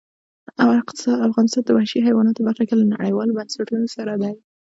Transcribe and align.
افغانستان 1.27 1.63
د 1.65 1.69
وحشي 1.77 1.99
حیواناتو 2.07 2.45
برخه 2.47 2.63
کې 2.69 2.75
له 2.79 2.85
نړیوالو 2.93 3.35
بنسټونو 3.37 3.85
سره 3.95 4.13
دی. 4.21 4.33